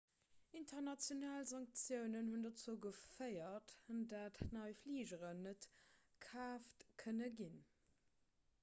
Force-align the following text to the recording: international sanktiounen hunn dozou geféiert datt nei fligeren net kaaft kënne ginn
international 0.59 1.43
sanktiounen 1.51 2.31
hunn 2.31 2.45
dozou 2.45 2.75
geféiert 2.85 3.75
datt 4.15 4.41
nei 4.57 4.67
fligeren 4.81 5.45
net 5.51 5.71
kaaft 6.27 6.89
kënne 7.05 7.31
ginn 7.39 7.63